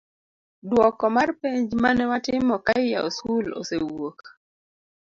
[0.69, 4.19] duoko mar penj manewatimo ka iyawo skul osewuok